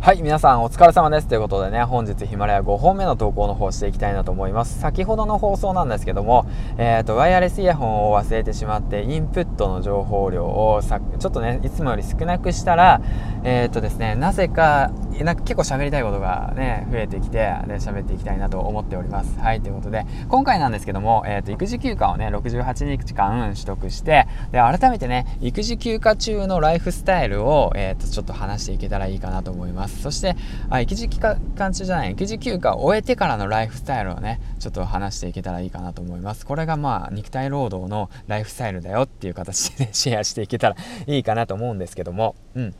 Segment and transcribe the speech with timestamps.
[0.00, 1.26] はい、皆さんお疲れ様です。
[1.26, 4.78] ということでね、本日ヒマラヤ5本目の投稿の方していきたいなと思います。
[4.78, 6.46] 先ほどの放送なんですけども、
[6.78, 13.02] え、ー、と、ワイヤレスイヤホンを忘れてしまって、インプットの情報量をさちょっとね、いつもより少なくしたら、
[13.42, 14.92] えっ、ー、とですね、なぜか、
[15.24, 19.38] なんか結構喋りたいことがね、増えてきて、で、喋っていきたいなと思っております。
[19.38, 30.02] はい、ということで、今回なんですけども、えっ、ー、と、育児休暇をね、68日間取得して、で、改めてね、育児休暇中のライフスタイルを、えっ、と、ちょっと話していけたらいいかなと思います。
[30.02, 30.36] そして、
[30.70, 40.76] あ育児期間中じゃない育児休暇を終えてからのライフスタイルをねちょっと話していけたらいいかなと思いますこれがまあ肉体労働のライフスタイルだよっていう形で、ね、シェアしていけたら
[41.06, 42.74] いいかなと思うんですけどもうん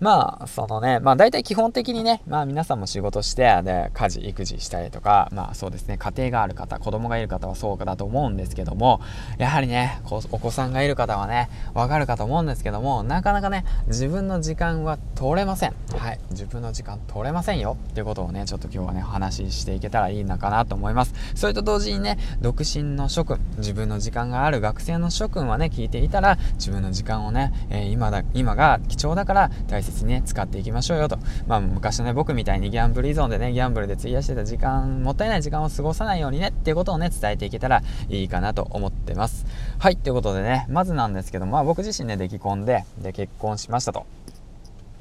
[0.00, 9.00] まあ、そのね、まあ大体基本的にね、まあ皆さんも仕事して、で、家事、育児したりとか、まあそうですね、家庭がある方、子供がいる方はそうかだと思うんですけども、
[9.38, 15.74] やはりね、お子さんがいる方はね、わかるかと思うんですけども、なかなかね、自分の時間は取れません。
[15.96, 16.18] はい。
[16.30, 21.14] 自分の時間取れませんよっていうことをね、ちょっと今日はね、話していけたらいいのかなと思います。
[21.34, 31.18] それと同時にね、独身の諸君、自分の時間がある学生の諸君はね、聞いていたら、自分の時間をね、えー、今だ、今が貴重だから大切にね、使っていきましょうよと。
[31.46, 39.46] まあ、昔のね、僕みたいにギャンブル依存でね、ギャンブルで費やしてた時間、もったいない時間を過ごさないようにね、っていうことをね、伝えていけたらいいかなと思ってます。
[39.78, 44.06] はい、ということでね、まずなんですけど、まあ僕自身ね、出来婚で、で、結婚しましたと。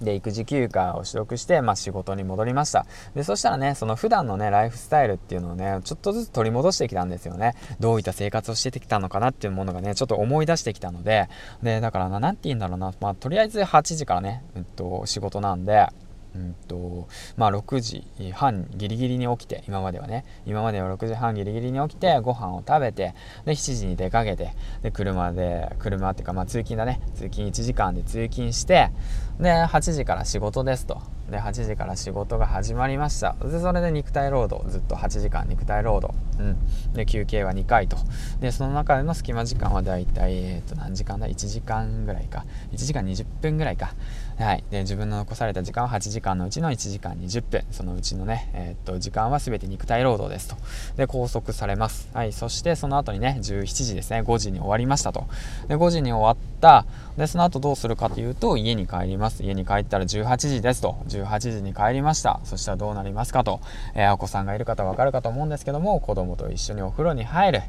[0.01, 2.85] で、育児休暇を取得して、まあ、仕事に戻りました。
[3.15, 7.53] で、そしたらね、その普段のね、ライフスタイルっていうのをね、ちょっとずつ取り戻してきたんですよね。
[7.79, 11.29] どういった生活をしてきたのかなっていうものがね、ちょっと思い出してきたので、
[11.61, 15.87] で、だからな、なんて言うんだろうな、まあ、とりあえず8時からね、うんと、仕事なんで、
[16.35, 20.25] うんとまあ、6時半ギリギリに起きて今まではね。
[20.45, 23.13] 今までは6時半ギリギリに起きてご飯を食べて
[23.45, 27.01] で7時に出かけてで車で車っていうか、まあ、通勤だね。
[27.15, 28.91] 通勤1時間で通勤して
[29.39, 31.01] で8時から仕事ですと。
[31.31, 33.35] で8時から仕事が始まりました。
[33.41, 37.97] でそれで肉体労働ずっと8時間肉体労働、うん、で休憩は2回と。
[38.41, 42.45] でその中での隙間時間はだいたい、えー、と何時間だ？1時間ぐらいか。
[42.73, 43.93] 1時間20分ぐらいか。
[44.37, 47.63] はい、で自分の残された時間は8時間のうちの1時間20分。
[47.71, 50.55] そのうちのね、えー、っと時間は全て肉体労働ですと。
[50.97, 54.21] で拘束されます、はい、そしてその後にね17時ですね。
[54.21, 55.27] 5時に終わりましたと。
[55.67, 56.85] で5時に終わった
[57.17, 59.43] でその後どうするかというと家に帰ります。
[59.43, 60.97] 家に帰ったら18時ですと。
[61.07, 62.39] 18時に帰りました。
[62.43, 63.59] そしたらどうなりますかと、
[63.93, 67.61] えー、お子さんがいる方わかるかと思うんですけども子供と一緒にお風呂に入る。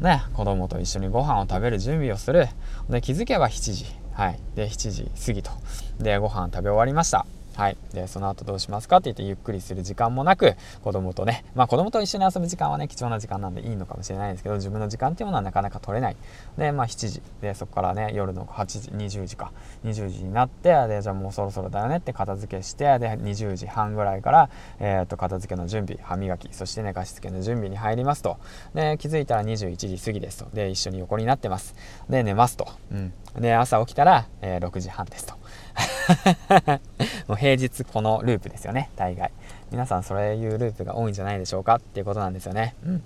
[0.00, 2.48] ね、子供と一緒にご飯を食べる準備をする。
[2.88, 3.86] で気づけば7時。
[4.12, 5.50] はい、で7時過ぎと。
[5.98, 7.26] でご飯食べ終わりました。
[7.60, 11.44] はい、でその後どうしますかって言ってゆっくりする時間もなく子供とね。
[11.54, 16.16] まあ子供と一緒に遊ぶ時間はね貴重な時間なんでいいのかもしれないんですけど自分の時間っていうものはなかなか取れない。
[16.56, 17.20] でまあ7時。
[17.42, 19.52] でそこからね夜の8時20時か。
[19.84, 28.38] 20時になってでじゃあもうそろそろだよねって片付けしてで20時半ぐらいから、えー、と片付けの準備歯磨きそして寝かしつけの準備に入りますと。
[28.74, 30.48] で気づいたら21時過ぎですと。
[30.54, 31.74] で一緒に横になってます。
[32.08, 35.34] で寝ますと、うん、で朝起きたら、えー、6時半ですと。
[37.28, 39.30] もう平日このループですよね、大概。
[39.70, 42.74] 皆さんそういうループが多いんじゃないでしょうかっていうことなんですよね。
[42.84, 43.02] うん。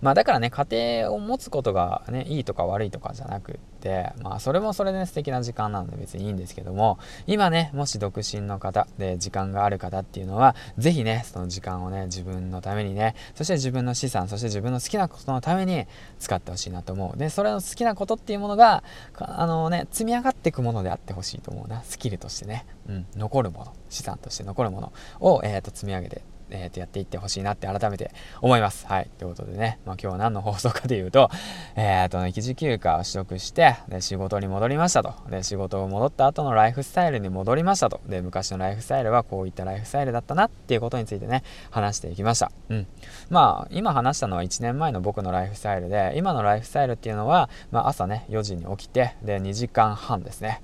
[0.00, 0.66] まあだからね、家
[1.00, 15.86] 庭を持つことがね、いいとか悪いとかじゃなくって、まあそれもそれで、ね、素敵な時間なので別にいいんですけども、今ね、もし独身の方で時間がある方っていうのは、ぜひね、その時間をね、自分のためにね、そして自分の資産、そして自分の好きなことのために
[16.18, 17.18] 使ってほしいなと思う。
[17.18, 18.82] で、それの好きなことっていうものが、
[19.18, 21.82] あのね、積み上がっていくものであってほしいと思うな。
[21.82, 28.10] スキルとしてね、うん、残るもの、資産として残るものを、えー、と積み上げてえー、とやっていってほしいなって改めて
[28.40, 28.86] 思います。
[28.86, 29.10] はい。
[29.18, 31.30] ということでね、まあ、今日は何の放送かというと、
[31.76, 35.14] えっ、ー、と、育児休暇を取得して、で、仕事に戻りましたと。
[35.30, 38.00] で、仕事を戻った後のライフスタイルに戻りましたと。
[38.06, 42.50] で、昔のライフスタイルはこういったライフスタイルだったなっていうことについてね、話していきました。
[42.68, 42.86] うん。
[43.30, 50.62] まあ、今話したのは1年前の僕のライフスタイルで、今のライフスタイルっていうのは、まあ、朝ね、4時に起きて、で、2時間半ですね。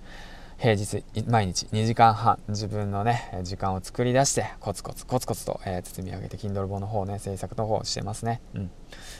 [0.60, 8.42] 平日毎日2時間半自分のね時間を作り出してコツコツコツコツと、えー、包み上げて Kindle 本の方ね制作の方をしてますね。
[8.54, 8.71] うん。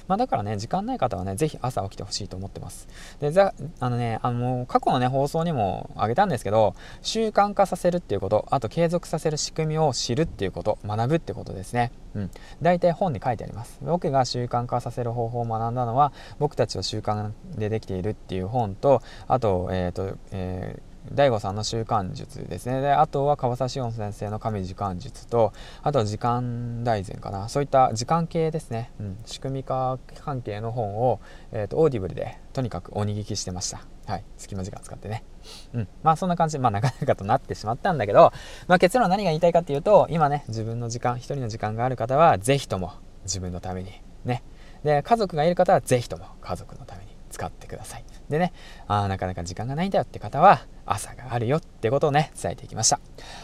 [0.07, 2.89] まあだからね時間ない方はねぜひ朝起きてほしいと思ってます。
[3.21, 11.91] でざあのねあの過去のね放送にもあげたんですけど習慣化させるっていうことあと継続させる仕組みを知るっていうこと学ぶってことですね。
[12.17, 12.31] うん。
[12.61, 13.79] 大体本に書いてあります。
[13.81, 22.81] 僕が習慣化させる方法を学んだのは僕たちは習慣でできているっていう本とあとえっ、ー、とえー DAIGO さんの習慣術ですね。
[22.81, 25.53] であとは樺沢紫苑先生の神時間術と
[25.83, 27.49] あとは時間大全かな。
[27.49, 31.21] そういった時間系ですね、うん、仕組み化関係の本を、
[31.53, 33.87] えーと、オーディブルでとにかく鬼聞きしてました。
[34.07, 34.25] はい。
[34.37, 35.25] 隙間時間使ってね。
[35.73, 35.89] うん。
[36.03, 36.55] まあそんな感じ。
[36.55, 38.33] でまあなかなかとなってしまったんだけど、
[38.67, 42.93] まあ、結論何が言いたいかっていうと今ね自分の時間一人の時間がある方は是非とも
[43.25, 43.91] 自分のために
[44.25, 44.43] ね。
[44.85, 48.05] で家族がいる方は是非とも家族のために使ってください。
[48.31, 48.53] でね
[48.89, 53.01] あなかなか時間がないんだよって方は朝があるよってことをね伝えていきました。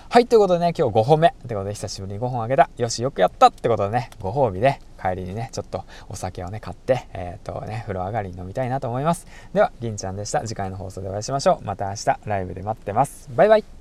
[0.09, 1.29] はいということでね今日5本目。
[1.29, 2.71] ってことで久しぶりに5本あげた。
[2.77, 9.27] よしよくやったってことでねご褒美で帰りにねちょっとお酒をね買ってえっ、ー、とね風呂上がりに飲みたいなと思います。
[9.53, 10.41] では銀ちゃんでした。
[10.47, 11.65] 次回の放送でお会いしましょう。
[11.65, 13.29] また明日ライブで待ってます。
[13.35, 13.76] バイバイ。